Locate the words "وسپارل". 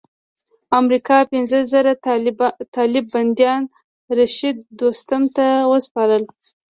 5.71-6.23